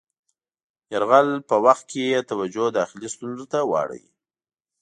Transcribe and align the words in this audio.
یرغل 0.93 1.29
په 1.49 1.55
وخت 1.65 1.83
کې 1.91 2.01
یې 2.11 2.19
توجه 2.29 2.65
داخلي 2.79 3.07
ستونزو 3.15 3.45
ته 3.51 3.59
واړوي. 3.71 4.09